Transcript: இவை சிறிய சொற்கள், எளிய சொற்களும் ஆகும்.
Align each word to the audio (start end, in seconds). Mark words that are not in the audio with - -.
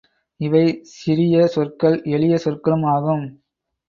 இவை 0.39 0.61
சிறிய 0.93 1.47
சொற்கள், 1.47 1.97
எளிய 2.05 2.37
சொற்களும் 2.37 2.83
ஆகும். 2.93 3.25